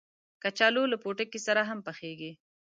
کچالو 0.43 0.83
له 0.91 0.97
پوټکي 1.03 1.39
سره 1.47 1.61
هم 1.69 1.79
پخېږي 1.87 2.31